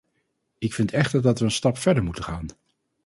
[0.57, 2.45] Ik vind echter dat we een stap verder moeten gaan.